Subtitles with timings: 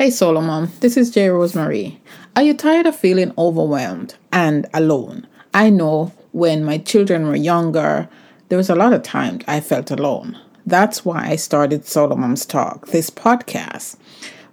[0.00, 1.26] Hey Solo Mom, this is J.
[1.26, 1.98] Rosemarie.
[2.34, 5.26] Are you tired of feeling overwhelmed and alone?
[5.52, 8.08] I know when my children were younger,
[8.48, 10.38] there was a lot of times I felt alone.
[10.64, 13.98] That's why I started Solo Moms Talk, this podcast.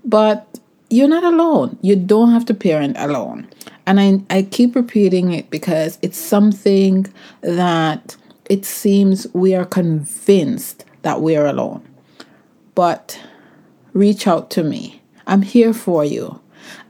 [0.03, 1.79] But you're not alone.
[1.81, 3.47] You don't have to parent alone.
[3.85, 7.05] And I, I keep repeating it because it's something
[7.39, 8.17] that
[8.49, 11.87] it seems we are convinced that we are alone.
[12.75, 13.17] But
[13.93, 15.01] reach out to me.
[15.27, 16.41] I'm here for you.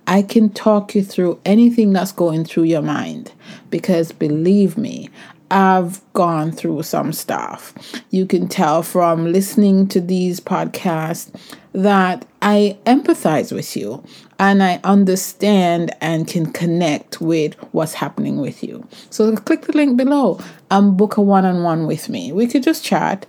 [0.06, 3.34] I can talk you through anything that's going through your mind
[3.70, 5.10] because believe me,
[5.50, 7.74] I've gone through some stuff.
[8.10, 11.34] You can tell from listening to these podcasts
[11.74, 14.04] that I empathize with you
[14.40, 18.88] and I understand and can connect with what's happening with you.
[19.10, 22.32] So click the link below and book a one on one with me.
[22.32, 23.26] We could just chat.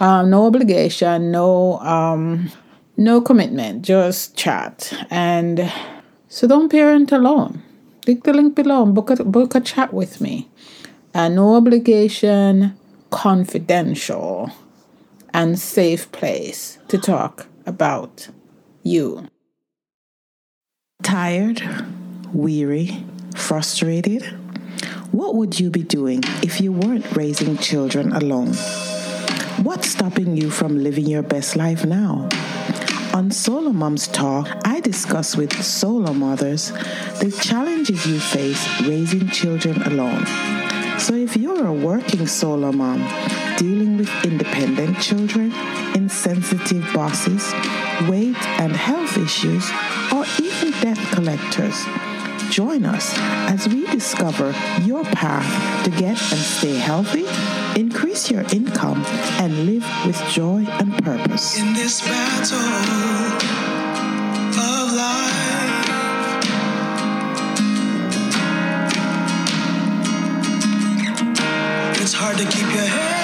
[0.00, 2.50] Um, no obligation, no um,
[2.96, 4.92] no commitment, just chat.
[5.10, 5.72] And
[6.28, 7.62] so don't parent alone.
[8.04, 10.48] Click the link below and book a, book a chat with me
[11.14, 12.76] a no obligation,
[13.10, 14.50] confidential,
[15.34, 18.28] and safe place to talk about
[18.82, 19.28] you.
[21.02, 21.62] Tired,
[22.32, 23.04] weary,
[23.36, 24.24] frustrated?
[25.10, 28.54] What would you be doing if you weren't raising children alone?
[29.62, 32.28] What's stopping you from living your best life now?
[33.14, 36.70] On Solo Moms Talk, I discuss with solo mothers
[37.20, 40.24] the challenges you face raising children alone.
[40.98, 43.00] So if you're a working solo mom
[43.58, 45.52] dealing with independent children,
[45.94, 47.52] insensitive bosses,
[48.08, 49.70] weight and health issues,
[50.10, 51.84] or even debt collectors,
[52.52, 53.14] join us
[53.48, 57.24] as we discover your path to get and stay healthy,
[57.80, 59.02] increase your income,
[59.40, 61.58] and live with joy and purpose.
[61.58, 62.58] In this battle
[64.60, 65.62] of life.
[72.02, 73.21] It's hard to keep your head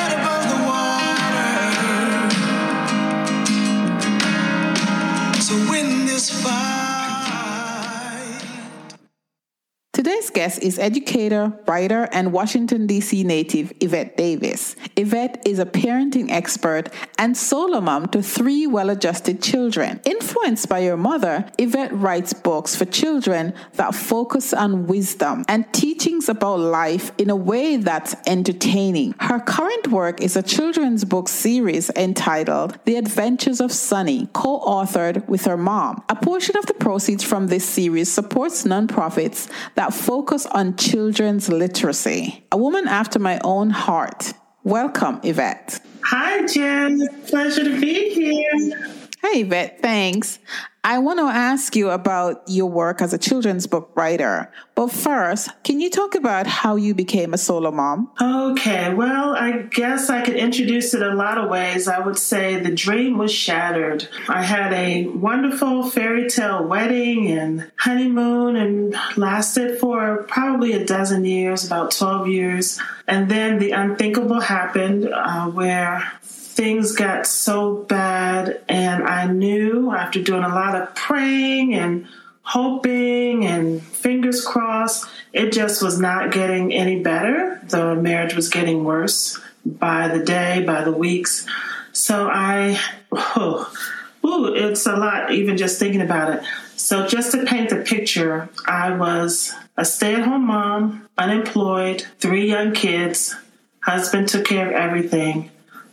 [10.28, 13.24] Today's guest is educator, writer, and Washington, D.C.
[13.24, 14.76] native Evette Davis.
[14.94, 20.00] Evette is a parenting expert and solo mom to three well adjusted children.
[20.04, 26.28] Influenced by her mother, Evette writes books for children that focus on wisdom and teachings
[26.28, 29.14] about life in a way that's entertaining.
[29.20, 35.26] Her current work is a children's book series entitled The Adventures of Sunny, co authored
[35.26, 36.02] with her mom.
[36.10, 42.44] A portion of the proceeds from this series supports nonprofits that focus on children's literacy.
[42.52, 44.34] A woman after my own heart.
[44.62, 45.80] Welcome, Evette.
[46.04, 47.00] Hi, Jen.
[47.26, 48.97] Pleasure to be here.
[49.20, 50.38] Hey, Evette, thanks.
[50.84, 54.50] I want to ask you about your work as a children's book writer.
[54.76, 58.10] But first, can you talk about how you became a solo mom?
[58.22, 61.88] Okay, well, I guess I could introduce it a lot of ways.
[61.88, 64.08] I would say the dream was shattered.
[64.28, 71.24] I had a wonderful fairy tale wedding and honeymoon and lasted for probably a dozen
[71.24, 72.80] years, about 12 years.
[73.08, 76.12] And then the unthinkable happened uh, where
[76.58, 82.08] things got so bad, and I knew after doing a lot of praying and
[82.42, 87.60] hoping and fingers crossed, it just was not getting any better.
[87.68, 91.46] The marriage was getting worse by the day, by the weeks.
[91.92, 92.80] So I,
[93.12, 93.72] oh,
[94.26, 96.42] ooh, it's a lot even just thinking about it.
[96.74, 103.36] So just to paint the picture, I was a stay-at-home mom, unemployed, three young kids,
[103.78, 105.52] husband took care of everything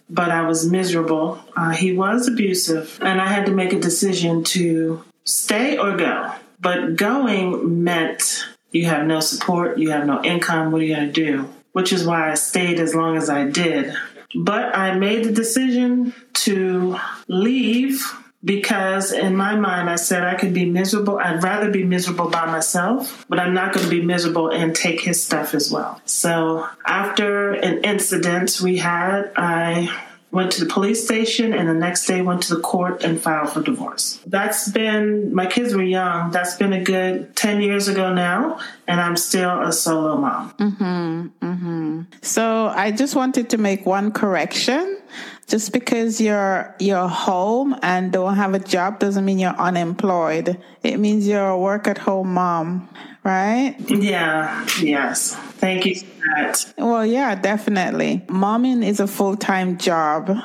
[0.10, 1.40] but I was miserable.
[1.56, 6.34] Uh, he was abusive, and I had to make a decision to stay or go.
[6.60, 10.72] But going meant you have no support, you have no income.
[10.72, 11.50] What are you going to do?
[11.72, 13.94] Which is why I stayed as long as I did.
[14.36, 18.04] But I made the decision to leave
[18.46, 21.18] because in my mind I said I could be miserable.
[21.18, 25.02] I'd rather be miserable by myself, but I'm not going to be miserable and take
[25.02, 26.00] his stuff as well.
[26.06, 29.90] So after an incident we had, I
[30.32, 33.50] went to the police station and the next day went to the court and filed
[33.50, 34.20] for divorce.
[34.28, 36.32] That's been my kids were young.
[36.32, 40.54] That's been a good 10 years ago now and I'm still a solo mom.
[40.60, 41.32] Mhm.
[41.42, 42.06] Mhm.
[42.22, 44.98] So I just wanted to make one correction
[45.48, 50.62] just because you're you're home and don't have a job doesn't mean you're unemployed.
[50.84, 52.90] It means you're a work at home mom,
[53.24, 53.76] right?
[53.88, 54.68] Yeah.
[54.82, 55.36] Yes.
[55.36, 56.06] Thank you for
[56.36, 56.74] that.
[56.78, 58.24] Well, yeah, definitely.
[58.28, 60.36] Momming is a full time job.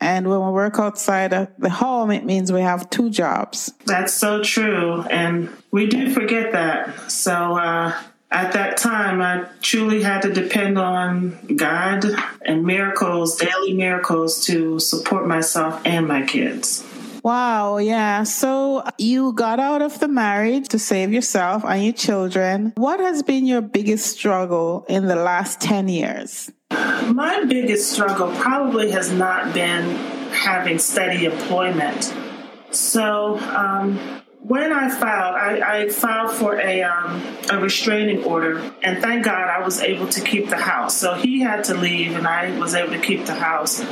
[0.00, 3.72] And when we work outside of the home, it means we have two jobs.
[3.84, 5.02] That's so true.
[5.02, 7.10] And we do forget that.
[7.10, 8.00] So, uh,
[8.30, 12.04] at that time, I truly had to depend on God
[12.42, 16.84] and miracles, daily miracles, to support myself and my kids.
[17.24, 18.22] Wow, yeah.
[18.22, 22.72] So you got out of the marriage to save yourself and your children.
[22.76, 26.50] What has been your biggest struggle in the last 10 years?
[26.70, 29.96] My biggest struggle probably has not been
[30.32, 32.14] having steady employment.
[32.70, 33.98] So, um,
[34.40, 39.48] when I filed, I, I filed for a um, a restraining order, and thank God
[39.48, 40.96] I was able to keep the house.
[40.96, 43.84] So he had to leave, and I was able to keep the house.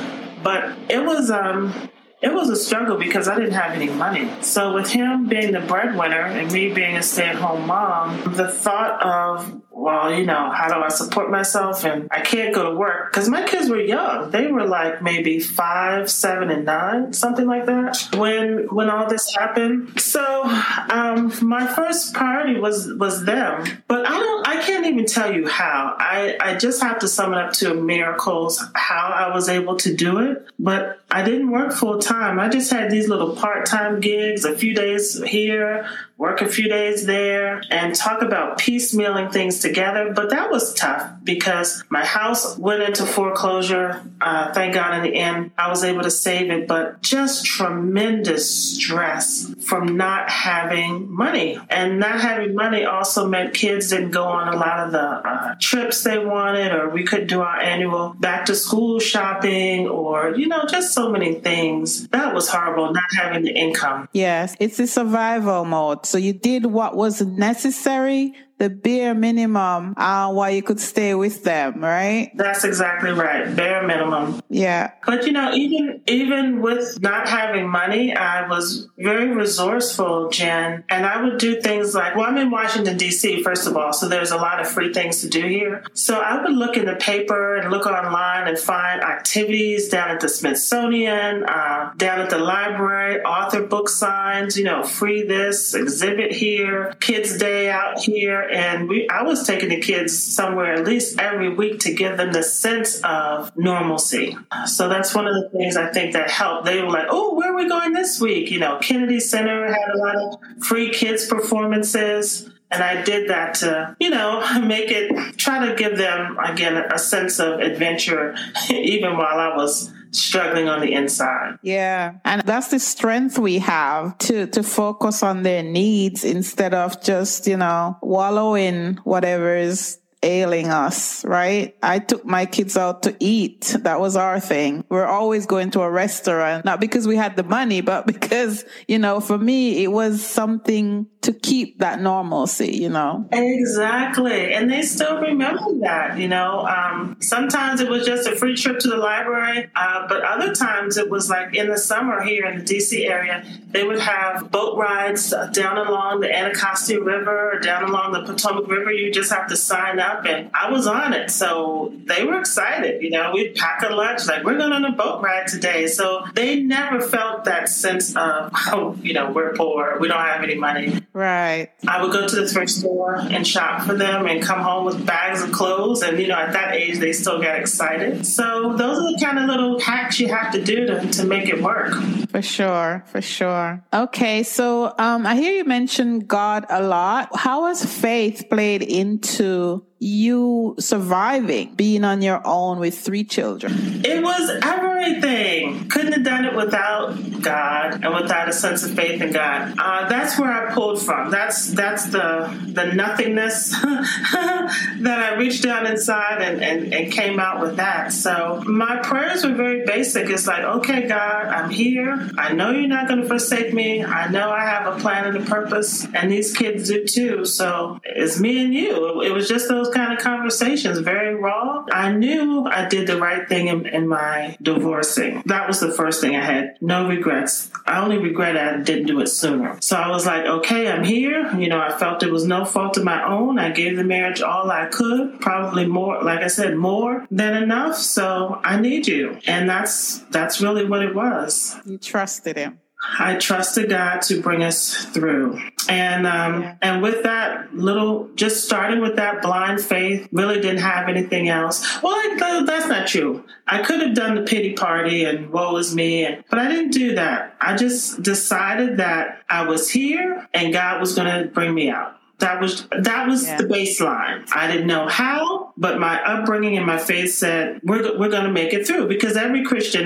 [0.43, 1.91] But it was um,
[2.23, 4.31] it was a struggle because I didn't have any money.
[4.41, 9.61] So with him being the breadwinner and me being a stay-at-home mom, the thought of
[9.77, 11.85] well, you know, how do I support myself?
[11.85, 14.31] And I can't go to work because my kids were young.
[14.31, 18.09] They were like maybe five, seven, and nine, something like that.
[18.17, 20.43] When when all this happened, so
[20.91, 23.67] um, my first priority was was them.
[23.87, 25.95] But I don't, I can't even tell you how.
[25.99, 29.95] I I just have to sum it up to miracles how I was able to
[29.95, 30.47] do it.
[30.59, 32.41] But I didn't work full time.
[32.41, 35.87] I just had these little part time gigs, a few days here,
[36.19, 40.13] work a few days there, and talk about piecemealing things together.
[40.15, 44.03] But that was tough because my house went into foreclosure.
[44.21, 48.77] Uh, thank God in the end, I was able to save it, but just tremendous
[48.77, 51.59] stress from not having money.
[51.69, 55.55] And not having money also meant kids didn't go on a lot of the uh,
[55.61, 60.49] trips they wanted, or we couldn't do our annual back to school shopping, or, you
[60.49, 62.09] know, just so many things.
[62.09, 64.09] That was horrible, not having the income.
[64.13, 66.06] Yes, it's a survival mode.
[66.07, 71.45] So you did what was necessary the bare minimum uh, while you could stay with
[71.45, 72.31] them, right?
[72.35, 73.55] That's exactly right.
[73.55, 74.41] Bare minimum.
[74.49, 74.93] Yeah.
[75.05, 80.85] But you know, even even with not having money, I was very resourceful, Jen.
[80.89, 83.43] And I would do things like, well, I'm in Washington D.C.
[83.43, 85.85] first of all, so there's a lot of free things to do here.
[85.93, 90.21] So I would look in the paper and look online and find activities down at
[90.21, 94.57] the Smithsonian, uh, down at the library, author book signs.
[94.57, 99.69] You know, free this exhibit here, Kids Day out here and we I was taking
[99.69, 104.37] the kids somewhere at least every week to give them the sense of normalcy.
[104.67, 106.67] So that's one of the things I think that helped.
[106.67, 109.95] They were like, "Oh, where are we going this week?" You know, Kennedy Center had
[109.95, 112.51] a lot of free kids performances.
[112.69, 116.99] And I did that to, you know, make it, try to give them, again, a
[116.99, 118.35] sense of adventure,
[118.71, 121.59] even while I was struggling on the inside.
[121.63, 122.15] Yeah.
[122.25, 127.47] And that's the strength we have to, to focus on their needs instead of just,
[127.47, 131.77] you know, wallowing whatever is ailing us, right?
[131.83, 133.77] I took my kids out to eat.
[133.81, 134.85] That was our thing.
[134.89, 138.99] We're always going to a restaurant, not because we had the money, but because, you
[138.99, 143.29] know, for me, it was something to keep that normalcy, you know?
[143.33, 144.53] Exactly.
[144.55, 146.67] And they still remember that, you know?
[146.67, 150.97] Um, sometimes it was just a free trip to the library, uh, but other times
[150.97, 154.79] it was like in the summer here in the DC area, they would have boat
[154.79, 158.93] rides down along the Anacostia River down along the Potomac River.
[158.93, 161.31] You just have to sign up, and I was on it.
[161.31, 163.33] So they were excited, you know?
[163.33, 165.87] We'd pack a lunch, like, we're going on a boat ride today.
[165.87, 170.43] So they never felt that sense of, oh, you know, we're poor, we don't have
[170.43, 171.01] any money.
[171.13, 171.71] Right.
[171.87, 175.05] I would go to the thrift store and shop for them and come home with
[175.07, 176.03] bags of clothes.
[176.03, 178.27] And, you know, at that age, they still get excited.
[178.27, 181.49] So those are the kind of little hacks you have to do to, to make
[181.49, 181.95] it work.
[182.37, 183.03] For sure.
[183.07, 183.83] For sure.
[183.95, 184.43] Okay.
[184.43, 187.35] So um, I hear you mention God a lot.
[187.35, 194.03] How has faith played into you surviving being on your own with three children?
[194.05, 195.89] It was everything.
[195.89, 199.75] Couldn't have done it without God and without a sense of faith in God.
[199.79, 201.31] Uh, that's where I pulled from.
[201.31, 207.61] That's that's the the nothingness that I reached down inside and, and, and came out
[207.61, 208.13] with that.
[208.13, 210.29] So my prayers were very basic.
[210.29, 212.26] It's like, okay, God, I'm here.
[212.37, 214.05] I know you're not going to forsake me.
[214.05, 217.45] I know I have a plan and a purpose, and these kids do too.
[217.45, 219.23] So it's me and you.
[219.23, 221.85] It was just those kind of conversations, very raw.
[221.93, 225.43] I knew I did the right thing in, in my divorcing.
[225.47, 226.77] That was the first thing I had.
[226.81, 227.71] No regrets.
[227.87, 229.79] I only regret I didn't do it sooner.
[229.81, 231.55] So I was like, okay, I'm here.
[231.57, 233.59] You know, I felt it was no fault of my own.
[233.59, 237.97] I gave the marriage all I could, probably more, like I said, more than enough.
[237.97, 239.39] So I need you.
[239.47, 241.77] And that's that's really what it was.
[241.85, 242.81] You trusted him.
[243.19, 245.61] I trusted God to bring us through.
[245.87, 246.77] And um, yeah.
[246.81, 252.03] and with that little, just starting with that blind faith, really didn't have anything else.
[252.03, 253.45] Well, I, that's not true.
[253.67, 256.93] I could have done the pity party and woe is me, and, but I didn't
[256.93, 257.55] do that.
[257.61, 262.17] I just decided that I was here and God was going to bring me out.
[262.39, 263.57] That was that was yeah.
[263.57, 264.47] the baseline.
[264.55, 268.53] I didn't know how, but my upbringing and my faith said we're we're going to
[268.53, 270.05] make it through because every Christian,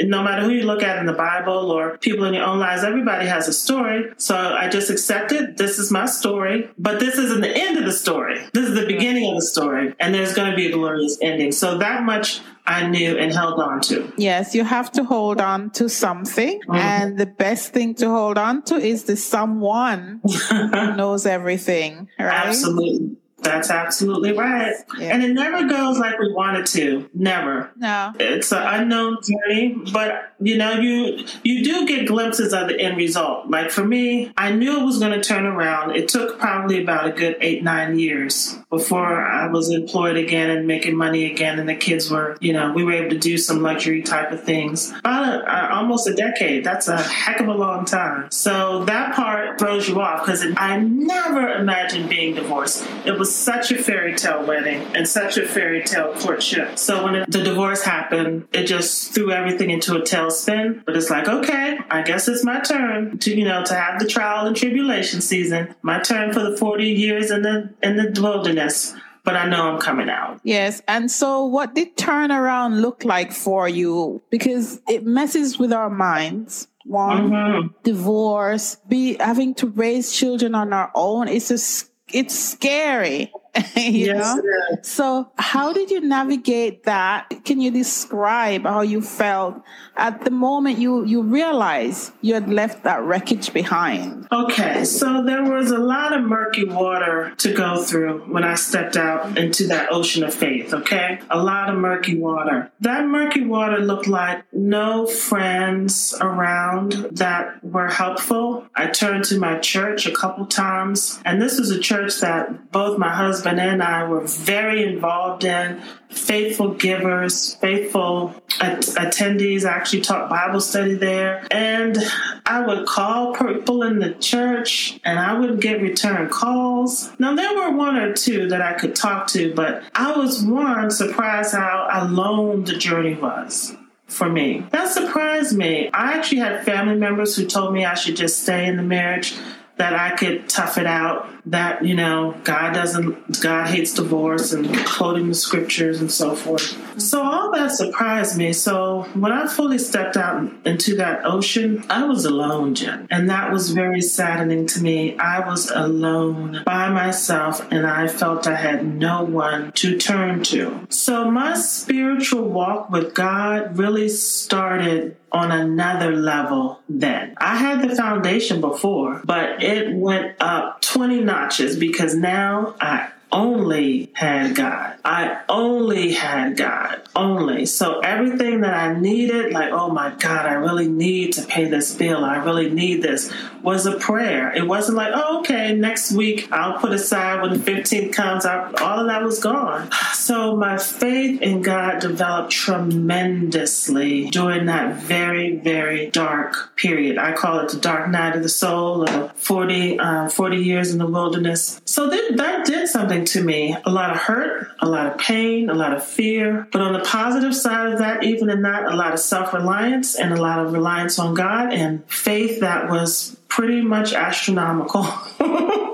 [0.00, 2.82] no matter who you look at in the Bible or people in your own lives,
[2.82, 4.10] everybody has a story.
[4.16, 7.92] So I just accepted this is my story, but this isn't the end of the
[7.92, 8.38] story.
[8.54, 11.52] This is the beginning of the story, and there's going to be a glorious ending.
[11.52, 14.12] So that much I knew and held on to.
[14.16, 16.60] Yes, you have to hold on to something.
[16.60, 16.74] Mm-hmm.
[16.74, 20.20] And the best thing to hold on to is the someone
[20.50, 22.46] who knows everything, right?
[22.46, 23.16] Absolutely.
[23.38, 24.74] That's absolutely right.
[24.98, 25.14] Yeah.
[25.14, 27.08] And it never goes like we want it to.
[27.12, 27.70] Never.
[27.76, 28.12] No.
[28.18, 32.96] It's an unknown journey, but you know, you you do get glimpses of the end
[32.96, 33.48] result.
[33.48, 35.96] Like for me, I knew it was going to turn around.
[35.96, 40.66] It took probably about a good eight nine years before I was employed again and
[40.66, 43.62] making money again, and the kids were, you know, we were able to do some
[43.62, 44.90] luxury type of things.
[44.90, 46.64] About a, almost a decade.
[46.64, 48.30] That's a heck of a long time.
[48.30, 52.86] So that part throws you off because I never imagined being divorced.
[53.04, 56.78] It was such a fairy tale wedding and such a fairy tale courtship.
[56.78, 60.84] So when the divorce happened, it just threw everything into a tailspin.
[60.84, 64.06] But it's like, okay, I guess it's my turn to, you know, to have the
[64.06, 65.74] trial and tribulation season.
[65.82, 68.94] My turn for the 40 years in the in the wilderness
[69.26, 70.40] but I know I'm coming out.
[70.44, 70.80] Yes.
[70.86, 74.22] And so what did turnaround look like for you?
[74.30, 76.68] Because it messes with our minds.
[76.84, 77.66] One, mm-hmm.
[77.82, 81.26] divorce, be having to raise children on our own.
[81.26, 83.32] It's just it's scary.
[83.76, 84.42] you yes, know?
[84.82, 87.28] So how did you navigate that?
[87.44, 89.62] Can you describe how you felt
[89.96, 94.28] at the moment you, you realized you had left that wreckage behind?
[94.30, 98.96] Okay, so there was a lot of murky water to go through when I stepped
[98.96, 101.20] out into that ocean of faith, okay?
[101.30, 102.70] A lot of murky water.
[102.80, 108.66] That murky water looked like no friends around that were helpful.
[108.74, 112.98] I turned to my church a couple times, and this was a church that both
[112.98, 119.64] my husband husband and I were very involved in, faithful givers, faithful at- attendees.
[119.64, 121.46] I actually taught Bible study there.
[121.50, 121.96] And
[122.44, 127.10] I would call people in the church and I would get return calls.
[127.18, 130.90] Now, there were one or two that I could talk to, but I was one
[130.90, 133.76] surprised how alone the journey was
[134.06, 134.64] for me.
[134.70, 135.90] That surprised me.
[135.92, 139.34] I actually had family members who told me I should just stay in the marriage
[139.76, 144.74] that I could tough it out, that, you know, God doesn't, God hates divorce and
[144.86, 147.00] quoting the scriptures and so forth.
[147.00, 148.54] So all that surprised me.
[148.54, 153.06] So when I fully stepped out into that ocean, I was alone, Jen.
[153.10, 155.18] And that was very saddening to me.
[155.18, 160.86] I was alone by myself and I felt I had no one to turn to.
[160.88, 167.34] So my spiritual walk with God really started on another level then.
[167.38, 174.10] I had the foundation before, but it went up 20 notches because now I only
[174.14, 174.96] had God.
[175.04, 177.02] I only had God.
[177.14, 177.66] Only.
[177.66, 181.94] So everything that I needed, like, oh my God, I really need to pay this
[181.94, 182.24] bill.
[182.24, 184.52] I really need this, was a prayer.
[184.52, 188.46] It wasn't like, oh, okay, next week I'll put aside when the 15th comes.
[188.46, 189.90] I, all of that was gone.
[190.12, 197.18] So my faith in God developed tremendously during that very, very dark period.
[197.18, 200.98] I call it the dark night of the soul, or 40, uh, 40 years in
[200.98, 201.80] the wilderness.
[201.84, 203.76] So that, that did something to me.
[203.84, 206.68] A lot of hurt, a lot of pain, a lot of fear.
[206.70, 210.14] But on the positive side of that, even in that, a lot of self reliance
[210.14, 215.06] and a lot of reliance on God and faith that was pretty much astronomical.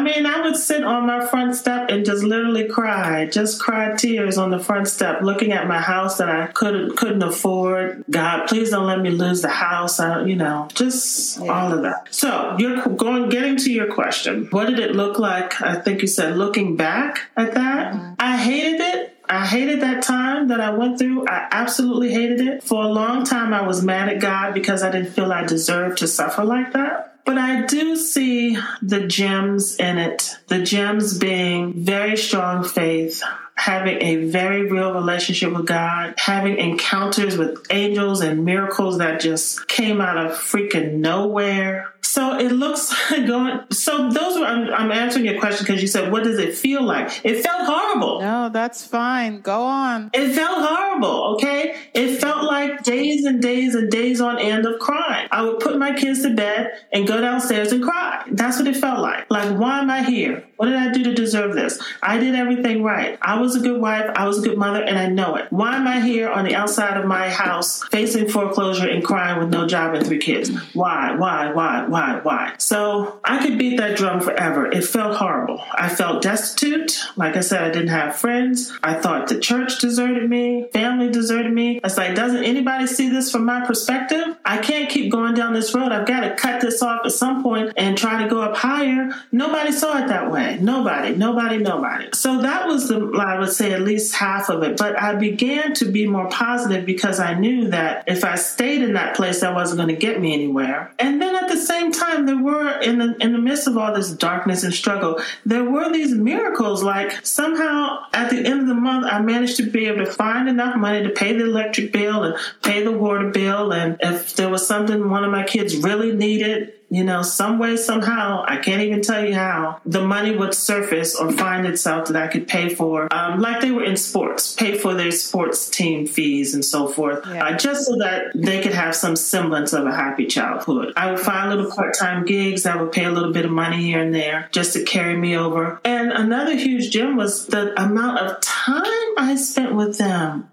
[0.00, 3.94] I mean, I would sit on my front step and just literally cry, just cry
[3.96, 8.04] tears on the front step, looking at my house that I couldn't couldn't afford.
[8.08, 10.00] God, please don't let me lose the house.
[10.00, 11.52] I, you know, just yeah.
[11.52, 12.08] all of that.
[12.14, 14.46] So you're going getting to your question.
[14.50, 15.60] What did it look like?
[15.60, 17.92] I think you said looking back at that.
[17.92, 18.14] Mm-hmm.
[18.18, 19.16] I hated it.
[19.28, 21.28] I hated that time that I went through.
[21.28, 22.64] I absolutely hated it.
[22.64, 25.98] For a long time, I was mad at God because I didn't feel I deserved
[25.98, 27.09] to suffer like that.
[27.24, 30.36] But I do see the gems in it.
[30.48, 33.22] The gems being very strong faith,
[33.54, 39.68] having a very real relationship with God, having encounters with angels and miracles that just
[39.68, 43.60] came out of freaking nowhere So it looks like going.
[43.70, 44.44] So those were.
[44.44, 47.66] I'm, I'm answering your question because you said, "What does it feel like?" It felt
[47.66, 48.20] horrible.
[48.20, 49.40] No, that's fine.
[49.42, 50.10] Go on.
[50.12, 51.36] It felt horrible.
[51.36, 55.28] Okay, it felt like days and days and days on end of crying.
[55.30, 58.24] I would put my kids to bed and go downstairs and cry.
[58.32, 59.30] That's what it felt like.
[59.30, 60.44] Like, why am I here?
[60.60, 61.80] What did I do to deserve this?
[62.02, 63.16] I did everything right.
[63.22, 64.10] I was a good wife.
[64.14, 65.46] I was a good mother, and I know it.
[65.48, 69.48] Why am I here on the outside of my house facing foreclosure and crying with
[69.48, 70.50] no job and three kids?
[70.74, 71.16] Why?
[71.16, 71.50] Why?
[71.50, 71.86] Why?
[71.86, 72.20] Why?
[72.22, 72.52] Why?
[72.58, 74.66] So I could beat that drum forever.
[74.70, 75.64] It felt horrible.
[75.72, 77.00] I felt destitute.
[77.16, 78.70] Like I said, I didn't have friends.
[78.82, 81.80] I thought the church deserted me, family deserted me.
[81.82, 84.36] It's like, doesn't anybody see this from my perspective?
[84.44, 85.90] I can't keep going down this road.
[85.90, 89.10] I've got to cut this off at some point and try to go up higher.
[89.32, 90.49] Nobody saw it that way.
[90.58, 92.08] Nobody, nobody, nobody.
[92.14, 94.76] So that was the, I would say, at least half of it.
[94.76, 98.94] But I began to be more positive because I knew that if I stayed in
[98.94, 100.92] that place, that wasn't going to get me anywhere.
[100.98, 103.94] And then at the same time, there were in the in the midst of all
[103.94, 106.82] this darkness and struggle, there were these miracles.
[106.82, 110.48] Like somehow at the end of the month, I managed to be able to find
[110.48, 113.72] enough money to pay the electric bill and pay the water bill.
[113.72, 117.76] And if there was something one of my kids really needed, you know, some way,
[117.76, 122.16] somehow, I can't even tell you how, the money would surface or find itself that
[122.16, 126.06] I could pay for, um, like they were in sports, pay for their sports team
[126.06, 127.46] fees and so forth, yeah.
[127.46, 130.92] uh, just so that they could have some semblance of a happy childhood.
[130.96, 133.82] I would find little part time gigs that would pay a little bit of money
[133.82, 135.80] here and there just to carry me over.
[135.84, 138.84] And another huge gem was the amount of time
[139.16, 140.50] I spent with them.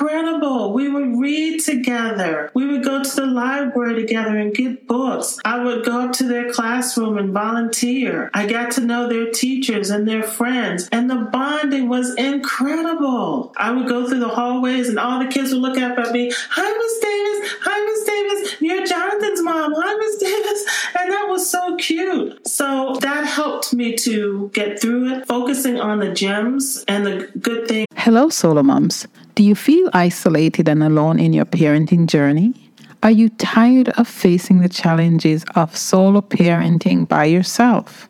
[0.00, 0.74] Incredible.
[0.74, 5.40] We would read together, we would go to the library together and get books.
[5.44, 8.30] I would go up to their classroom and volunteer.
[8.32, 13.52] I got to know their teachers and their friends, and the bonding was incredible.
[13.56, 16.30] I would go through the hallways, and all the kids would look up at me,
[16.50, 17.56] Hi, Miss Davis.
[17.62, 18.60] Hi, Miss Davis.
[18.60, 19.74] You're Jonathan's mom.
[19.76, 20.64] Hi, Miss Davis.
[20.96, 22.46] And that was so cute.
[22.46, 27.66] So that helped me to get through it, focusing on the gems and the good
[27.66, 27.86] things.
[27.96, 29.08] Hello, solo moms.
[29.38, 32.54] Do you feel isolated and alone in your parenting journey?
[33.04, 38.08] Are you tired of facing the challenges of solo parenting by yourself?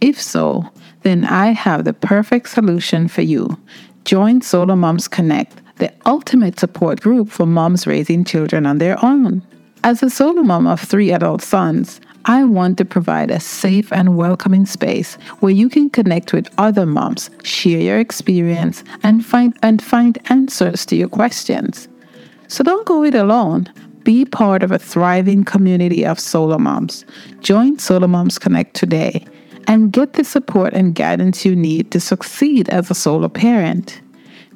[0.00, 0.68] If so,
[1.02, 3.56] then I have the perfect solution for you.
[4.04, 9.46] Join Solo Moms Connect, the ultimate support group for moms raising children on their own.
[9.84, 14.16] As a solo mom of three adult sons, I want to provide a safe and
[14.16, 19.82] welcoming space where you can connect with other moms, share your experience, and find and
[19.82, 21.86] find answers to your questions.
[22.48, 23.70] So don't go it alone.
[24.04, 27.04] Be part of a thriving community of solo moms.
[27.40, 29.26] Join Solo Moms Connect today
[29.66, 34.00] and get the support and guidance you need to succeed as a solo parent.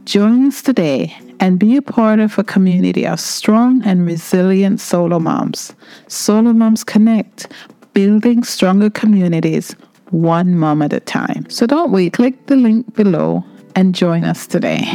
[0.09, 5.19] Join us today and be a part of a community of strong and resilient solo
[5.19, 5.75] moms.
[6.07, 7.53] Solo Moms Connect,
[7.93, 9.77] building stronger communities
[10.09, 11.45] one mom at a time.
[11.51, 13.45] So don't wait, click the link below
[13.77, 14.91] and join us today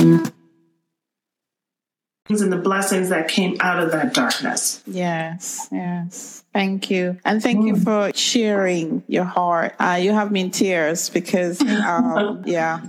[2.29, 4.81] and the blessings that came out of that darkness.
[4.87, 6.43] Yes, yes.
[6.53, 7.17] Thank you.
[7.25, 7.67] And thank mm.
[7.67, 9.75] you for sharing your heart.
[9.77, 12.79] Uh, you have me in tears because, um, yeah.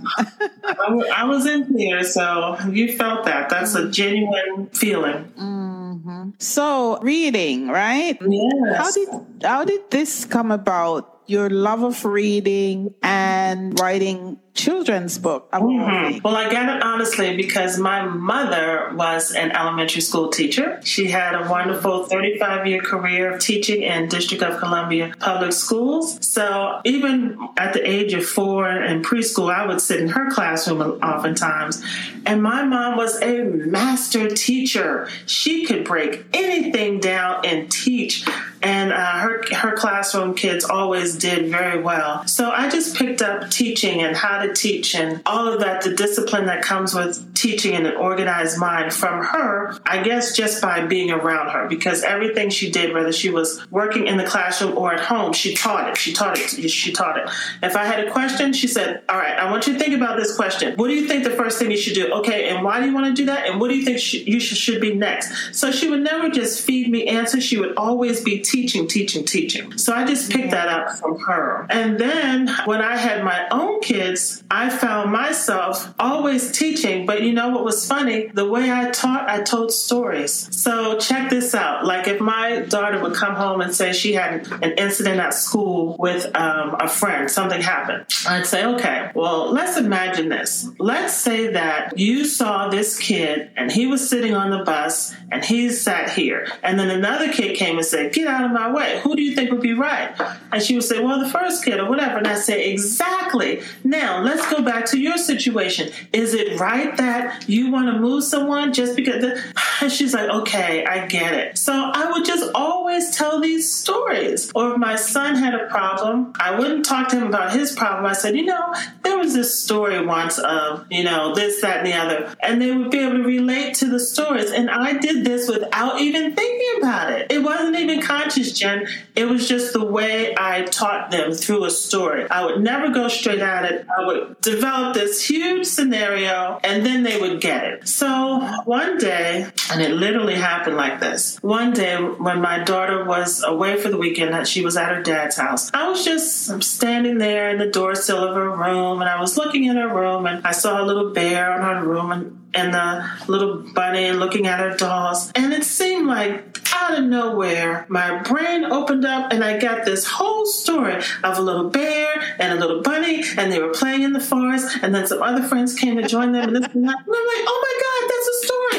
[0.63, 3.49] I, was in tears, so you felt that.
[3.49, 5.25] That's a genuine feeling.
[5.37, 6.29] Mm-hmm.
[6.37, 8.17] So, reading, right?
[8.21, 8.77] Yes.
[8.77, 11.11] How did, how did this come about?
[11.27, 15.51] Your love of reading and writing children's book.
[15.51, 16.19] Mm-hmm.
[16.23, 20.79] Well, I got it honestly because my mother was an elementary school teacher.
[20.83, 26.25] She had a wonderful 35 year career of teaching in District of Columbia public schools.
[26.25, 30.81] So even at the age of four in preschool, I would sit in her classroom
[30.81, 31.83] oftentimes.
[32.25, 35.09] And my mom was a master teacher.
[35.25, 38.25] She could break anything down and teach.
[38.61, 42.25] And uh, her her classroom kids always did very well.
[42.25, 45.81] So I just picked up teaching and how to to teach and all of that,
[45.81, 50.61] the discipline that comes with teaching in an organized mind from her, I guess just
[50.61, 54.77] by being around her, because everything she did, whether she was working in the classroom
[54.77, 55.97] or at home, she taught it.
[55.97, 56.69] She taught it.
[56.69, 57.29] She taught it.
[57.61, 60.17] If I had a question, she said, All right, I want you to think about
[60.17, 60.75] this question.
[60.75, 62.11] What do you think the first thing you should do?
[62.15, 63.47] Okay, and why do you want to do that?
[63.47, 65.55] And what do you think you should be next?
[65.55, 67.43] So she would never just feed me answers.
[67.43, 69.77] She would always be teaching, teaching, teaching.
[69.77, 71.67] So I just picked that up from her.
[71.69, 77.33] And then when I had my own kids, I found myself always teaching, but you
[77.33, 78.27] know what was funny?
[78.27, 80.33] The way I taught, I told stories.
[80.55, 81.85] So check this out.
[81.85, 85.95] Like if my daughter would come home and say she had an incident at school
[85.99, 88.05] with um, a friend, something happened.
[88.27, 90.67] I'd say, okay, well, let's imagine this.
[90.79, 95.43] Let's say that you saw this kid and he was sitting on the bus and
[95.43, 96.47] he sat here.
[96.63, 98.99] And then another kid came and said, get out of my way.
[99.01, 100.15] Who do you think would be right?
[100.51, 102.17] And she would say, well, the first kid or whatever.
[102.17, 103.61] And I say, exactly.
[103.83, 105.91] Now, let's go back to your situation.
[106.11, 109.21] Is it right that you want to move someone just because?
[109.21, 109.89] The...
[109.89, 111.57] She's like, okay, I get it.
[111.57, 114.51] So I would just always tell these stories.
[114.55, 118.05] Or if my son had a problem, I wouldn't talk to him about his problem.
[118.05, 121.87] I said, you know, there was this story once of, you know, this, that, and
[121.87, 122.35] the other.
[122.41, 124.51] And they would be able to relate to the stories.
[124.51, 127.31] And I did this without even thinking about it.
[127.31, 128.87] It wasn't even conscious, Jen.
[129.15, 132.29] It was just the way I taught them through a story.
[132.29, 133.85] I would never go straight at it.
[133.97, 137.87] I would develop this huge scenario and then they would get it.
[137.87, 141.37] So one day, and it literally happened like this.
[141.41, 145.01] One day when my daughter was away for the weekend, that she was at her
[145.01, 145.71] dad's house.
[145.73, 149.37] I was just standing there in the door sill of her room and I was
[149.37, 152.73] looking in her room and I saw a little bear on her room and and
[152.73, 155.31] the little bunny looking at her dolls.
[155.35, 160.05] And it seemed like out of nowhere, my brain opened up and I got this
[160.05, 164.13] whole story of a little bear and a little bunny, and they were playing in
[164.13, 166.97] the forest, and then some other friends came to join them, and this and that.
[167.05, 167.94] And I'm like, oh my God.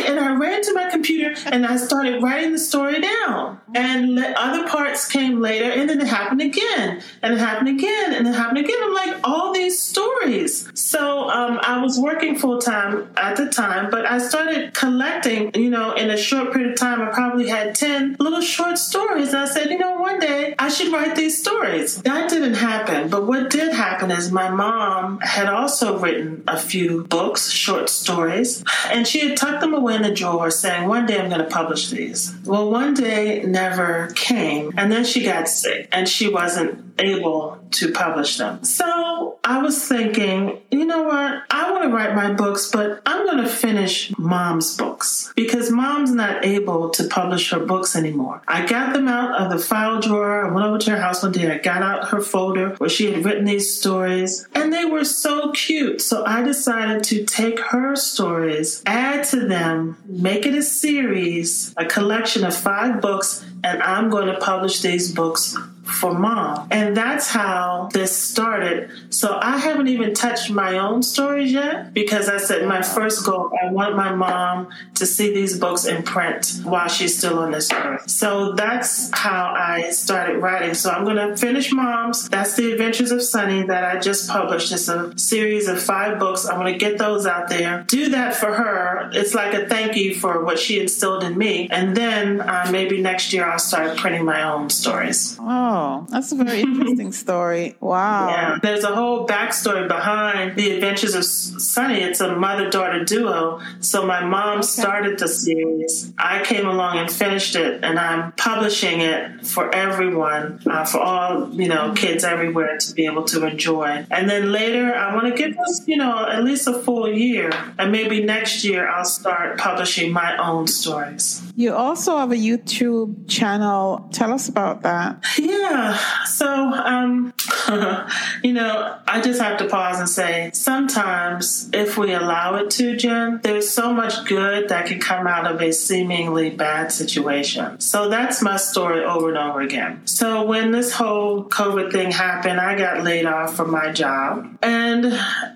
[0.07, 3.61] And I ran to my computer and I started writing the story down.
[3.75, 8.27] And other parts came later, and then it happened again, and it happened again, and
[8.27, 8.77] it happened again.
[8.81, 10.71] I'm like, all these stories.
[10.75, 15.69] So um, I was working full time at the time, but I started collecting, you
[15.69, 19.29] know, in a short period of time, I probably had 10 little short stories.
[19.29, 22.01] And I said, you know, one day I should write these stories.
[22.03, 23.09] That didn't happen.
[23.09, 28.65] But what did happen is my mom had also written a few books, short stories,
[28.91, 31.49] and she had tucked them away in a drawer saying, one day I'm going to
[31.49, 32.35] publish these.
[32.45, 34.73] Well, one day never came.
[34.77, 38.65] And then she got sick and she wasn't able to publish them.
[38.65, 41.45] So I was thinking, you know what?
[41.51, 46.11] I want to write my books, but I'm going to finish mom's books because mom's
[46.11, 48.43] not able to publish her books anymore.
[48.49, 50.47] I got them out of the file drawer.
[50.47, 51.49] I went over to her house one day.
[51.49, 55.53] I got out her folder where she had written these stories, and they were so
[55.53, 56.01] cute.
[56.03, 61.85] So I decided to take her stories, add to them, make it a series, a
[61.87, 66.69] collection of five books, and I'm going to publish these books for mom.
[66.71, 68.91] And that's how this started.
[69.11, 73.51] So I haven't even touched my own stories yet because I said my first goal,
[73.63, 77.73] I want my mom to see these books in print while she's still on this
[77.73, 78.09] earth.
[78.11, 80.75] So that's how I started writing.
[80.75, 82.29] So I'm going to finish mom's.
[82.29, 84.73] That's The Adventures of Sunny that I just published.
[84.73, 86.47] It's a series of five books.
[86.47, 87.85] I'm going to get those out there.
[87.87, 89.11] Do that for her.
[89.13, 91.69] It's like a thank you for what she instilled in me.
[91.71, 95.37] And then uh, maybe next year I'll start printing my own stories.
[95.41, 95.76] Oh.
[96.11, 97.77] That's a very interesting story.
[97.81, 98.29] Wow.
[98.29, 98.59] Yeah.
[98.63, 100.26] There's a whole backstory behind
[100.57, 102.01] the adventures of Sunny.
[102.01, 103.61] It's a mother daughter duo.
[103.81, 104.67] So my mom okay.
[104.67, 106.13] started the series.
[106.19, 111.53] I came along and finished it, and I'm publishing it for everyone, uh, for all,
[111.53, 114.07] you know, kids everywhere to be able to enjoy.
[114.11, 117.51] And then later, I want to give us, you know, at least a full year.
[117.79, 121.43] And maybe next year, I'll start publishing my own stories.
[121.55, 124.09] You also have a YouTube channel.
[124.13, 125.25] Tell us about that.
[125.39, 125.57] Yeah.
[125.71, 125.99] Yeah.
[126.25, 127.33] So, um,
[128.43, 132.97] you know, I just have to pause and say sometimes if we allow it to,
[132.97, 137.81] Jen, there's so much good that can come out of a seemingly bad situation.
[137.81, 140.07] So that's my story over and over again.
[140.07, 145.07] So when this whole COVID thing happened, I got laid off from my job and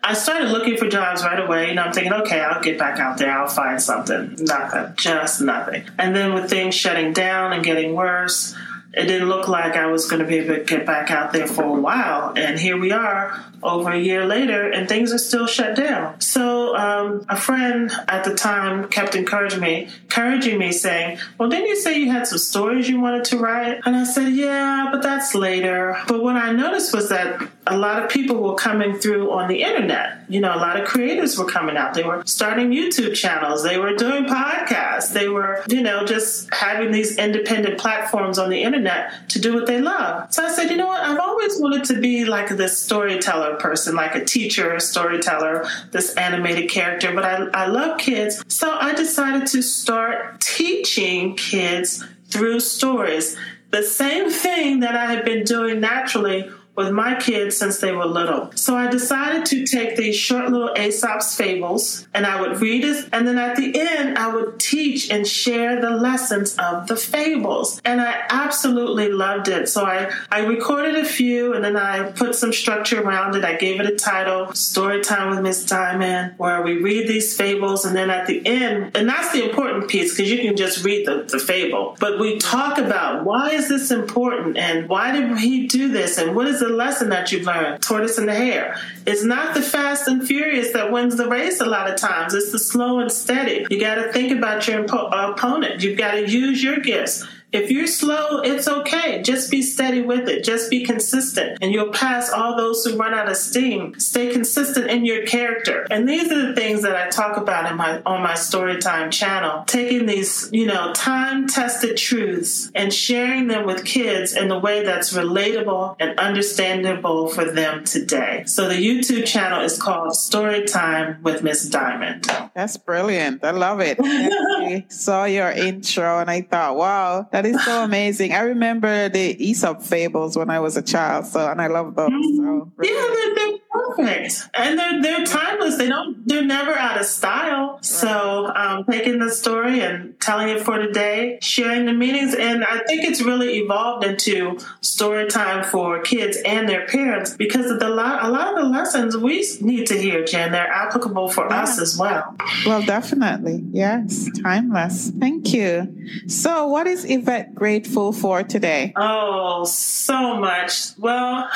[0.03, 1.75] I started looking for jobs right away.
[1.75, 3.31] Know, I'm thinking, okay, I'll get back out there.
[3.31, 4.37] I'll find something.
[4.39, 4.95] Nothing.
[4.97, 5.85] Just nothing.
[5.99, 8.55] And then with things shutting down and getting worse,
[8.93, 11.47] it didn't look like I was going to be able to get back out there
[11.47, 12.33] for a while.
[12.37, 16.21] And here we are over a year later, and things are still shut down.
[16.21, 21.69] So um, a friend at the time kept encouraging me, encouraging me, saying, "Well, didn't
[21.69, 25.03] you say you had some stories you wanted to write?" And I said, "Yeah, but
[25.03, 29.31] that's later." But what I noticed was that a lot of people were coming through
[29.31, 30.25] on the internet.
[30.29, 31.95] You know, a lot of creators were coming out.
[31.95, 33.63] They were starting YouTube channels.
[33.63, 35.13] They were doing podcasts.
[35.13, 39.67] They were, you know, just having these independent platforms on the internet to do what
[39.67, 40.33] they love.
[40.33, 41.03] So I said, you know what?
[41.03, 46.15] I've always wanted to be like this storyteller person, like a teacher, a storyteller, this
[46.17, 48.43] animated character, but I, I love kids.
[48.49, 53.37] So I decided to start teaching kids through stories.
[53.71, 58.07] The same thing that I had been doing naturally with my kids since they were
[58.07, 58.51] little.
[58.55, 63.07] So I decided to take these short little Aesop's fables and I would read it.
[63.13, 67.83] And then at the end, I would teach and share the lessons of the fables.
[67.85, 69.69] And I absolutely loved it.
[69.69, 73.45] So I, I recorded a few and then I put some structure around it.
[73.45, 77.85] I gave it a title, Story Time with Miss Dymond, where we read these fables.
[77.85, 81.07] And then at the end, and that's the important piece because you can just read
[81.07, 85.67] the, the fable, but we talk about why is this important and why did he
[85.67, 87.83] do this and what is the lesson that you've learned?
[87.83, 88.77] Tortoise and the hare.
[89.07, 92.35] It's not the fast and furious that wins the race a lot of times.
[92.35, 93.67] It's the slow and steady.
[93.71, 95.83] You got to think about your impo- opponent.
[95.83, 97.27] You've got to use your gifts.
[97.53, 99.23] If you're slow, it's okay.
[99.23, 100.45] Just be steady with it.
[100.45, 103.99] Just be consistent and you'll pass all those who run out of steam.
[103.99, 105.87] Stay consistent in your character.
[105.91, 109.65] And these are the things that I talk about in my on my Storytime channel.
[109.67, 115.13] Taking these, you know, time-tested truths and sharing them with kids in a way that's
[115.13, 118.45] relatable and understandable for them today.
[118.47, 122.51] So the YouTube channel is called Storytime with Miss Dymond.
[122.55, 123.45] That's brilliant.
[123.45, 123.99] I love it.
[124.03, 128.33] I saw your intro and I thought, wow, that is so amazing.
[128.33, 132.11] I remember the Aesop fables when I was a child, so and I love those.
[132.11, 132.37] Mm-hmm.
[132.37, 135.77] So yeah, they're, they're, perfect and they're they're timeless.
[135.77, 137.75] They don't they're never out of style.
[137.75, 137.85] Right.
[137.85, 142.81] So um, taking the story and telling it for today, sharing the meanings, and I
[142.87, 147.89] think it's really evolved into story time for kids and their parents because of the
[147.89, 150.53] lot a lot of the lessons we need to hear, Jen.
[150.53, 151.63] They're applicable for yeah.
[151.63, 152.37] us as well.
[152.67, 155.11] Well, definitely, yes, timeless.
[155.19, 155.97] Thank you.
[156.27, 158.93] So, what is Evette grateful for today?
[158.97, 160.97] Oh, so much.
[160.99, 161.49] Well,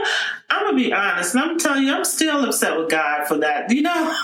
[0.52, 3.70] I'm gonna be honest, and I'm telling you, I'm still upset with God for that.
[3.70, 3.92] You know,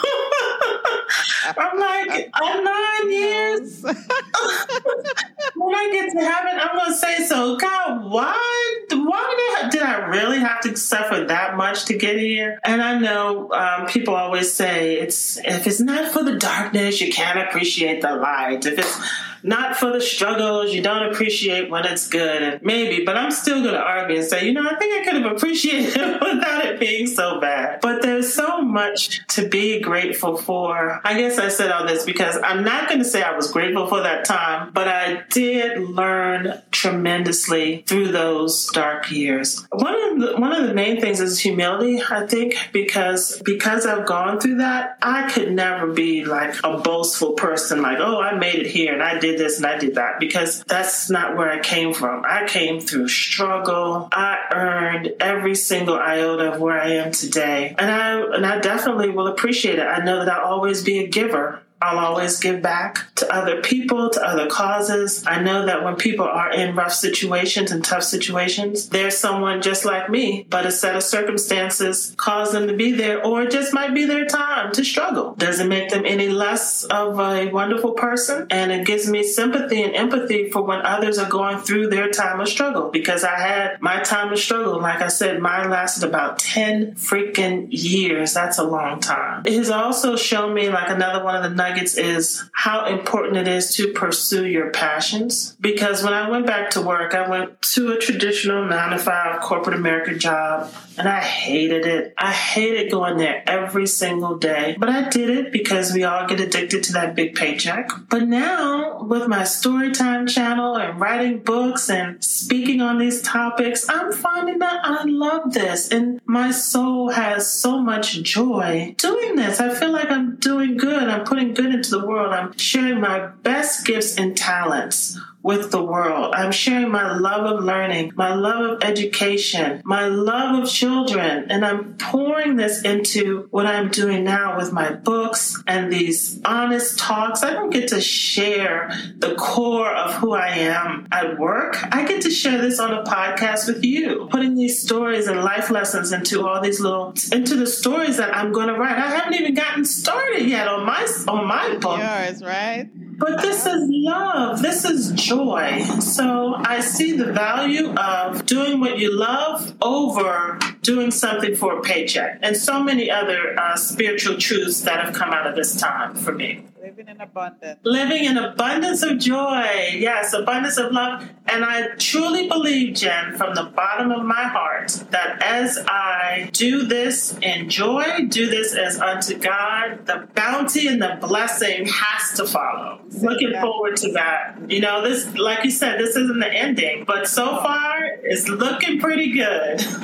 [1.56, 3.82] I'm like, I'm nine years.
[3.82, 9.82] when I get to heaven, I'm gonna say, so God, why, why did I, did
[9.82, 12.58] I really have to suffer that much to get here?
[12.64, 17.12] And I know um, people always say, it's if it's not for the darkness, you
[17.12, 18.66] can't appreciate the light.
[18.66, 18.98] If it's
[19.42, 20.72] not for the struggles.
[20.72, 24.24] You don't appreciate when it's good, and maybe, but I'm still going to argue and
[24.24, 27.80] say, you know, I think I could have appreciated it without it being so bad.
[27.80, 31.00] But there's so much to be grateful for.
[31.04, 33.86] I guess I said all this because I'm not going to say I was grateful
[33.86, 39.66] for that time, but I did learn tremendously through those dark years.
[39.70, 44.06] One of the, one of the main things is humility, I think, because because I've
[44.06, 48.56] gone through that, I could never be like a boastful person, like, oh, I made
[48.56, 51.60] it here and I did this and I did that because that's not where I
[51.60, 52.24] came from.
[52.26, 54.08] I came through struggle.
[54.12, 57.74] I earned every single iota of where I am today.
[57.78, 59.86] And I and I definitely will appreciate it.
[59.86, 61.67] I know that I'll always be a giver favor.
[61.80, 65.24] I'll always give back to other people, to other causes.
[65.26, 69.84] I know that when people are in rough situations and tough situations, there's someone just
[69.84, 73.72] like me, but a set of circumstances cause them to be there, or it just
[73.72, 75.34] might be their time to struggle.
[75.34, 79.94] Doesn't make them any less of a wonderful person, and it gives me sympathy and
[79.94, 84.00] empathy for when others are going through their time of struggle because I had my
[84.00, 84.80] time of struggle.
[84.80, 88.34] Like I said, mine lasted about 10 freaking years.
[88.34, 89.42] That's a long time.
[89.46, 93.48] It has also shown me like another one of the nuggets is how important it
[93.48, 95.56] is to pursue your passions.
[95.60, 99.40] Because when I went back to work, I went to a traditional nine to five
[99.40, 102.14] corporate America job and I hated it.
[102.18, 104.76] I hated going there every single day.
[104.78, 107.90] But I did it because we all get addicted to that big paycheck.
[108.08, 114.12] But now with my storytime channel and writing books and speaking on these topics, I'm
[114.12, 119.60] finding that I love this and my soul has so much joy doing this.
[119.60, 121.08] I feel like I'm doing good.
[121.08, 122.32] I'm putting good into the world.
[122.32, 126.34] I'm sharing my best gifts and talents with the world.
[126.34, 131.64] I'm sharing my love of learning, my love of education, my love of children, and
[131.64, 137.42] I'm pouring this into what I'm doing now with my books and these honest talks.
[137.42, 141.76] I don't get to share the core of who I am at work.
[141.94, 145.70] I get to share this on a podcast with you, putting these stories and life
[145.70, 148.98] lessons into all these little into the stories that I'm going to write.
[148.98, 151.98] I haven't even gotten started yet on my on my book.
[151.98, 152.88] Yours, right?
[153.18, 154.62] But this is love.
[154.62, 155.82] This is joy.
[155.98, 161.82] So I see the value of doing what you love over doing something for a
[161.82, 166.14] paycheck and so many other uh, spiritual truths that have come out of this time
[166.14, 166.64] for me.
[166.98, 167.80] Living in abundance.
[167.84, 169.90] Living in abundance of joy.
[169.94, 171.22] Yes, abundance of love.
[171.46, 176.86] And I truly believe, Jen, from the bottom of my heart, that as I do
[176.86, 182.44] this in joy, do this as unto God, the bounty and the blessing has to
[182.44, 183.00] follow.
[183.22, 184.58] Looking forward to that.
[184.68, 188.98] You know, this, like you said, this isn't the ending, but so far it's looking
[188.98, 189.78] pretty good.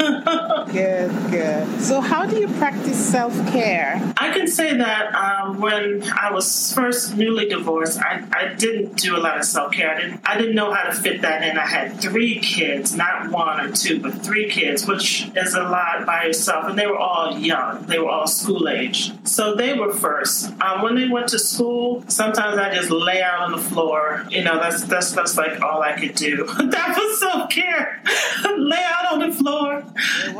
[0.72, 1.80] good, good.
[1.80, 4.00] So, how do you practice self care?
[4.16, 6.83] I can say that um, when I was first
[7.14, 9.94] newly divorced, I, I didn't do a lot of self care.
[9.94, 11.58] I didn't, I didn't know how to fit that in.
[11.58, 16.06] I had three kids, not one or two, but three kids, which is a lot
[16.06, 16.68] by yourself.
[16.68, 19.12] And they were all young, they were all school age.
[19.26, 20.50] So, they were first.
[20.60, 24.26] Um, when they went to school, sometimes I just lay out on the floor.
[24.30, 26.46] You know, that's, that's, that's like all I could do.
[26.46, 28.02] that was self care.
[28.56, 29.84] lay out on the floor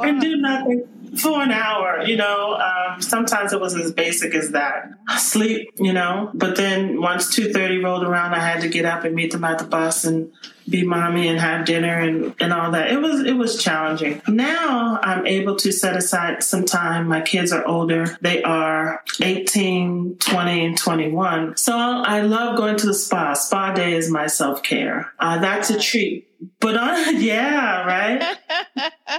[0.02, 2.54] and do nothing for an hour, you know.
[2.54, 4.90] Um, sometimes it was as basic as that.
[5.18, 6.30] Sleep, you know.
[6.34, 9.44] But then once two thirty rolled around, I had to get up and meet them
[9.44, 10.32] at the bus and
[10.68, 12.90] be mommy and have dinner and, and all that.
[12.90, 14.22] It was it was challenging.
[14.26, 17.08] Now I'm able to set aside some time.
[17.08, 18.16] My kids are older.
[18.20, 21.56] They are 18, 20, and 21.
[21.56, 23.34] So I love going to the spa.
[23.34, 25.12] Spa day is my self care.
[25.18, 26.28] Uh, that's a treat.
[26.60, 28.36] But on yeah, right.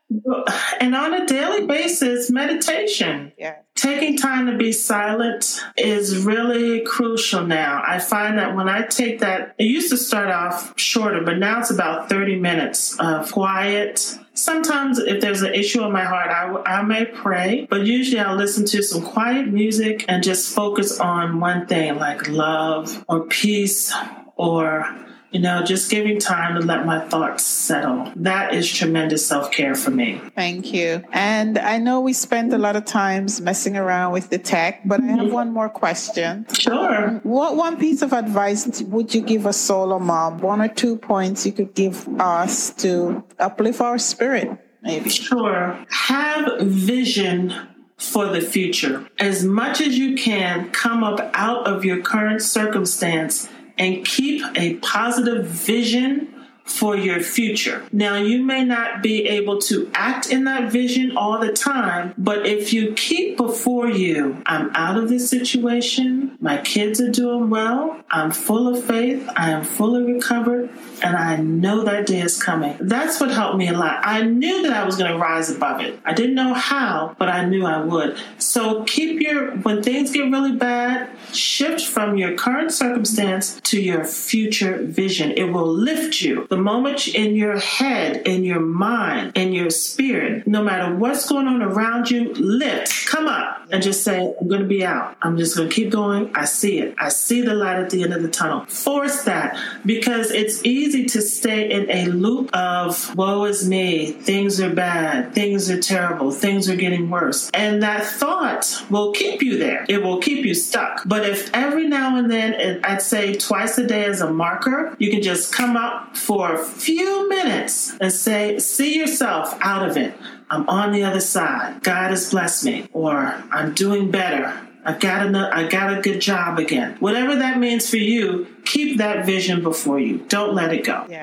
[0.81, 3.33] and on a daily basis, meditation.
[3.39, 3.57] Yeah.
[3.75, 7.83] Taking time to be silent is really crucial now.
[7.87, 11.61] I find that when I take that, it used to start off shorter, but now
[11.61, 14.19] it's about 30 minutes of quiet.
[14.35, 18.37] Sometimes, if there's an issue in my heart, I, I may pray, but usually I'll
[18.37, 23.93] listen to some quiet music and just focus on one thing like love or peace
[24.37, 24.87] or
[25.33, 28.13] you know, just giving time to let my thoughts settle.
[28.17, 30.21] That is tremendous self care for me.
[30.35, 31.03] Thank you.
[31.11, 35.01] And I know we spent a lot of times messing around with the tech, but
[35.01, 35.33] I have mm-hmm.
[35.33, 36.47] one more question.
[36.53, 37.21] Sure.
[37.23, 40.39] What one piece of advice would you give a solo mom?
[40.39, 44.51] One or two points you could give us to uplift our spirit,
[44.83, 45.09] maybe?
[45.09, 45.79] Sure.
[45.89, 47.55] Have vision
[47.97, 49.09] for the future.
[49.19, 54.75] As much as you can, come up out of your current circumstance and keep a
[54.75, 56.32] positive vision
[56.73, 57.85] for your future.
[57.93, 62.47] Now, you may not be able to act in that vision all the time, but
[62.47, 68.01] if you keep before you, I'm out of this situation, my kids are doing well,
[68.11, 70.71] I'm full of faith, I am fully recovered,
[71.03, 72.77] and I know that day is coming.
[72.81, 74.01] That's what helped me a lot.
[74.05, 76.01] I knew that I was going to rise above it.
[76.05, 78.17] I didn't know how, but I knew I would.
[78.39, 84.05] So keep your, when things get really bad, shift from your current circumstance to your
[84.05, 85.33] future vision.
[85.33, 86.47] It will lift you.
[86.49, 91.47] The moment in your head, in your mind, in your spirit, no matter what's going
[91.47, 95.17] on around you, lift, come up and just say, I'm going to be out.
[95.23, 96.31] I'm just going to keep going.
[96.35, 96.95] I see it.
[96.99, 98.67] I see the light at the end of the tunnel.
[98.67, 104.61] Force that because it's easy to stay in a loop of woe is me, things
[104.61, 107.51] are bad, things are terrible, things are getting worse.
[107.55, 109.87] And that thought will keep you there.
[109.89, 111.03] It will keep you stuck.
[111.07, 115.11] But if every now and then, I'd say twice a day as a marker, you
[115.11, 120.15] can just come up for a few minutes and say, see yourself out of it.
[120.51, 121.83] I'm on the other side.
[121.83, 123.15] God has blessed me, or
[123.51, 124.53] I'm doing better.
[124.85, 126.97] I got a, I got a good job again.
[126.99, 130.19] Whatever that means for you, keep that vision before you.
[130.29, 131.07] Don't let it go.
[131.09, 131.23] Yeah.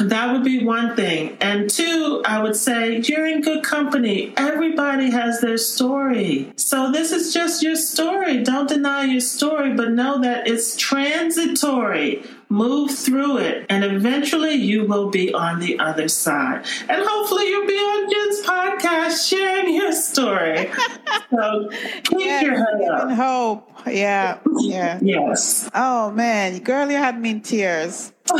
[0.00, 1.36] That would be one thing.
[1.40, 4.34] And two, I would say you're in good company.
[4.36, 6.52] Everybody has their story.
[6.56, 8.42] So this is just your story.
[8.42, 12.24] Don't deny your story, but know that it's transitory.
[12.50, 16.64] Move through it, and eventually you will be on the other side.
[16.88, 20.70] And hopefully, you'll be on Jen's podcast sharing your story.
[21.30, 21.68] so
[22.04, 23.10] keep Yeah, your head up.
[23.10, 23.70] hope.
[23.86, 24.98] Yeah, yeah.
[25.02, 25.68] Yes.
[25.74, 28.12] Oh man, girl, you had me in tears.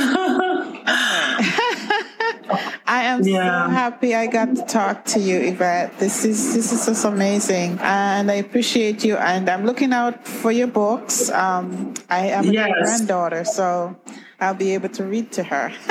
[2.87, 3.67] I am Yeah.
[3.67, 5.99] so happy I got to talk to you, Evette.
[5.99, 9.17] This is this is just amazing, and I appreciate you.
[9.17, 11.31] And I'm looking out for your books.
[11.31, 12.73] Um, I have a Yes.
[12.83, 13.97] granddaughter, so
[14.41, 15.73] I'll be able to read to her.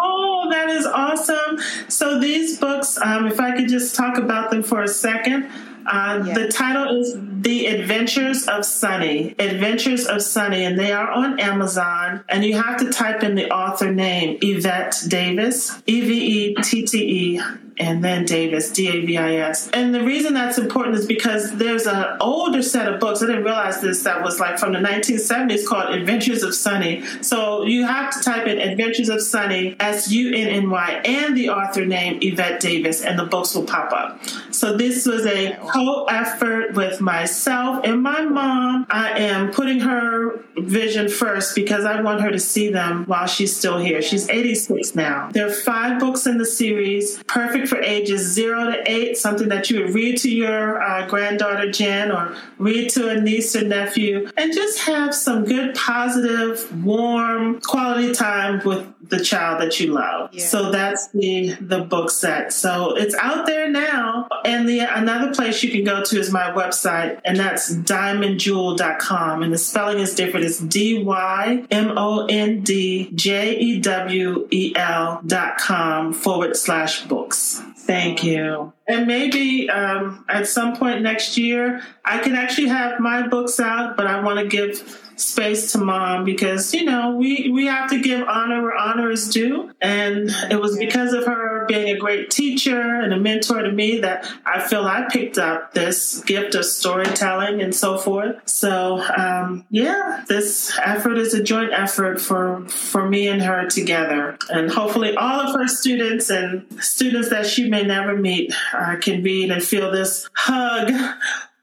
[0.00, 1.58] Oh, that is awesome.
[1.88, 5.50] So, these books, um, if I could just talk about them for a second.
[5.88, 6.34] Uh, Yeah.
[6.34, 9.34] The title is The Adventures of Sunny.
[9.38, 12.22] Adventures of Sunny, and they are on Amazon.
[12.28, 16.84] And you have to type in the author name, Evette Davis, E V E T
[16.86, 17.40] T E,
[17.80, 19.70] and then Davis, D A V I S.
[19.72, 23.22] And the reason that's important is because there's an older set of books.
[23.22, 27.02] I didn't realize this that was like from the 1970s called Adventures of Sunny.
[27.22, 31.36] So you have to type in Adventures of Sunny, S U N N Y, and
[31.36, 34.20] the author name Evette Davis, and the books will pop up.
[34.58, 38.88] So this was a co-effort with myself and my mom.
[38.90, 43.56] I am putting her vision first because I want her to see them while she's
[43.56, 44.02] still here.
[44.02, 45.30] She's 86 now.
[45.32, 49.70] There are five books in the series, perfect for ages zero to eight, something that
[49.70, 54.28] you would read to your uh, granddaughter Jen or read to a niece or nephew,
[54.36, 60.32] and just have some good, positive, warm, quality time with the child that you love.
[60.32, 60.44] Yeah.
[60.44, 62.52] So that's the the book set.
[62.52, 64.28] So it's out there now.
[64.48, 69.42] And the another place you can go to is my website, and that's dymondjewel.com.
[69.42, 70.46] And the spelling is different.
[70.46, 76.56] It's D Y M O N D J E W E L dot com forward
[76.56, 77.62] slash books.
[77.76, 78.72] Thank you.
[78.86, 83.98] And maybe um, at some point next year, I can actually have my books out,
[83.98, 88.00] but I want to give space to mom because you know we we have to
[88.00, 89.70] give honor where honor is due.
[89.80, 94.00] And it was because of her being a great teacher and a mentor to me
[94.00, 98.36] that i feel i picked up this gift of storytelling and so forth.
[98.48, 104.38] So um, yeah this effort is a joint effort for for me and her together.
[104.50, 109.22] And hopefully all of her students and students that she may never meet uh, can
[109.22, 110.92] read and feel this hug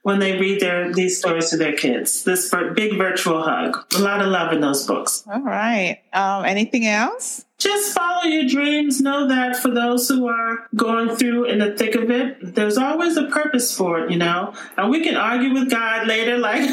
[0.06, 2.24] when they read their these stories to their kids.
[2.24, 3.92] This big virtual hug.
[3.96, 5.24] A lot of love in those books.
[5.28, 6.00] All right.
[6.14, 7.44] Um, anything else?
[7.58, 9.00] Just follow your dreams.
[9.00, 13.16] Know that for those who are going through in the thick of it, there's always
[13.16, 14.54] a purpose for it, you know.
[14.78, 16.70] And we can argue with God later, like,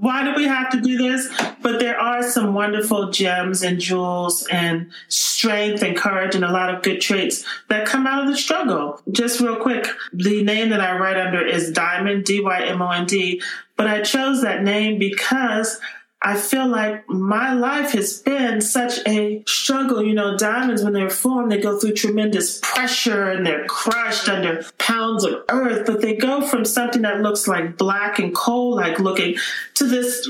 [0.00, 1.28] why do we have to do this?
[1.62, 6.74] But there are some wonderful gems and jewels and strength and courage and a lot
[6.74, 9.00] of good traits that come out of the struggle.
[9.10, 12.90] Just real quick, the name that I write under is Dymond, D Y M O
[12.90, 13.40] N D.
[13.76, 15.80] But I chose that name because
[16.22, 20.04] I feel like my life has been such a struggle.
[20.04, 24.62] You know, diamonds, when they're formed, they go through tremendous pressure and they're crushed under
[24.76, 28.98] pounds of earth, but they go from something that looks like black and coal like
[28.98, 29.36] looking
[29.76, 30.28] to this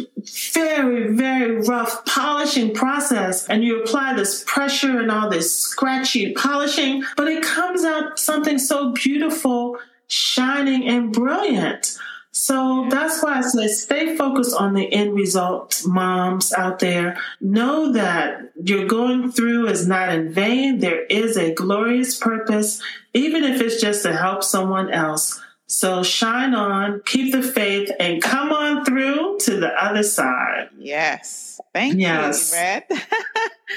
[0.52, 3.48] very, very rough polishing process.
[3.48, 8.58] And you apply this pressure and all this scratchy polishing, but it comes out something
[8.58, 9.76] so beautiful,
[10.06, 11.98] shining, and brilliant.
[12.32, 17.18] So that's why I say stay focused on the end result, moms out there.
[17.40, 20.78] Know that you're going through is not in vain.
[20.78, 22.80] There is a glorious purpose,
[23.14, 25.40] even if it's just to help someone else.
[25.70, 30.68] So shine on, keep the faith, and come on through to the other side.
[30.76, 31.60] Yes.
[31.72, 32.50] Thank yes.
[32.52, 32.84] you, Red.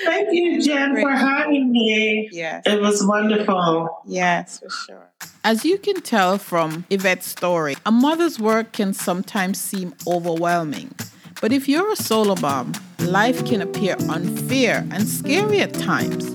[0.03, 2.29] Thank you, Jen, for having me.
[2.31, 2.63] Yes.
[2.65, 4.01] It was wonderful.
[4.07, 5.11] Yes, for sure.
[5.43, 10.95] As you can tell from Evette's story, a mother's work can sometimes seem overwhelming.
[11.41, 16.25] But if you're a solo mom, life can appear unfair and scary at times.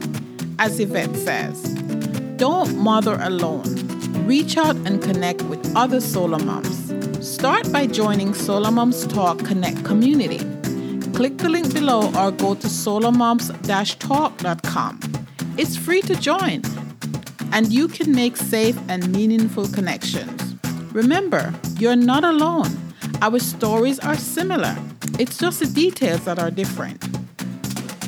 [0.60, 1.64] As Evette says,
[2.36, 3.97] don't mother alone.
[4.28, 6.92] Reach out and connect with other solo moms.
[7.26, 10.40] Start by joining Solo Moms Talk Connect community.
[11.14, 15.00] Click the link below or go to solomoms-talk.com.
[15.56, 16.60] It's free to join
[17.52, 20.56] and you can make safe and meaningful connections.
[20.92, 22.68] Remember, you're not alone.
[23.22, 24.76] Our stories are similar,
[25.18, 27.02] it's just the details that are different.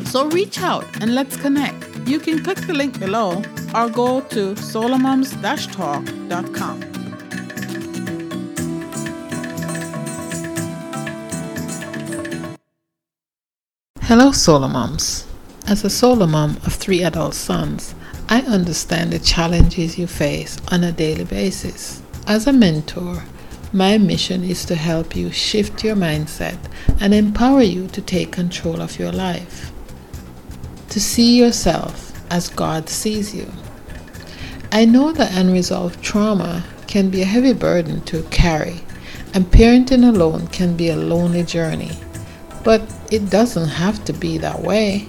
[0.09, 1.83] So reach out and let's connect.
[2.07, 3.43] You can click the link below
[3.75, 6.81] or go to solomoms-talk.com.
[14.03, 15.27] Hello, Solo Moms.
[15.69, 17.95] As a solo mom of three adult sons,
[18.29, 22.03] I understand the challenges you face on a daily basis.
[22.27, 23.23] As a mentor,
[23.73, 26.59] my mission is to help you shift your mindset
[27.01, 29.71] and empower you to take control of your life.
[30.89, 33.51] To see yourself as God sees you.
[34.73, 38.81] I know that unresolved trauma can be a heavy burden to carry,
[39.35, 41.93] and parenting alone can be a lonely journey.
[42.63, 45.07] But it doesn't have to be that way.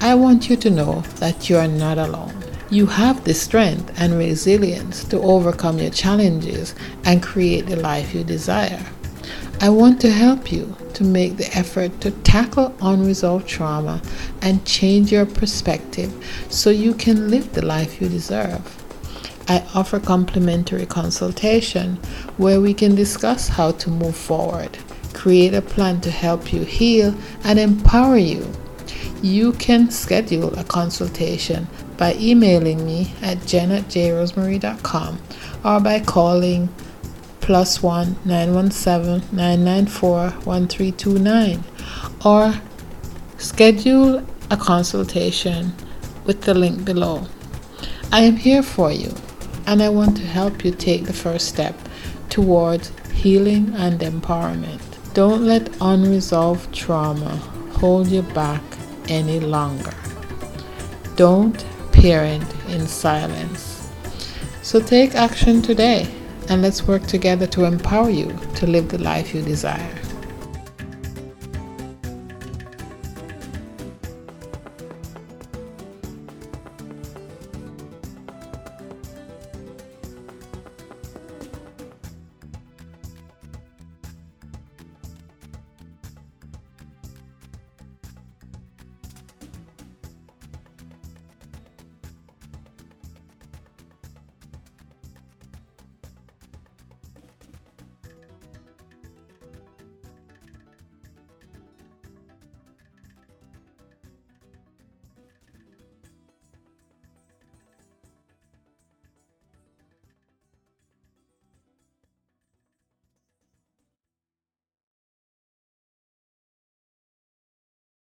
[0.00, 2.34] I want you to know that you are not alone.
[2.70, 8.24] You have the strength and resilience to overcome your challenges and create the life you
[8.24, 8.84] desire.
[9.60, 14.00] I want to help you to make the effort to tackle unresolved trauma
[14.40, 16.12] and change your perspective
[16.48, 18.62] so you can live the life you deserve.
[19.48, 21.96] I offer complimentary consultation
[22.38, 24.78] where we can discuss how to move forward,
[25.12, 28.50] create a plan to help you heal and empower you
[29.22, 35.18] you can schedule a consultation by emailing me at janetjrosemarie.com
[35.64, 36.68] or by calling
[37.40, 41.64] plus one nine one seven nine nine four one three two nine
[42.24, 42.54] or
[43.38, 45.72] schedule a consultation
[46.24, 47.26] with the link below.
[48.12, 49.14] I am here for you.
[49.70, 51.76] and I want to help you take the first step
[52.28, 54.80] towards healing and empowerment.
[55.14, 57.36] Don't let unresolved trauma
[57.78, 58.62] hold you back
[59.08, 59.94] any longer.
[61.14, 63.92] Don't parent in silence.
[64.62, 66.08] So take action today
[66.50, 70.09] and let's work together to empower you to live the life you desire.